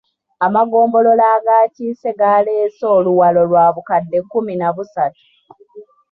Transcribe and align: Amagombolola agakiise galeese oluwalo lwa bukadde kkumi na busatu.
Amagombolola 0.45 1.25
agakiise 1.37 2.09
galeese 2.19 2.85
oluwalo 2.97 3.41
lwa 3.49 3.65
bukadde 3.75 4.17
kkumi 4.23 4.53
na 4.59 4.69
busatu. 4.75 5.23